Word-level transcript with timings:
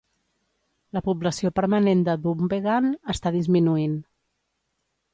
La 0.97 1.03
població 1.09 1.51
permanent 1.59 2.03
de 2.09 2.17
Dunvegan 2.25 2.91
està 3.17 3.37
disminuint. 3.39 3.97